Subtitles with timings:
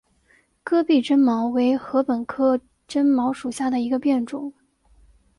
[0.65, 4.51] 戈壁针茅为禾本科针茅属下的一个变种。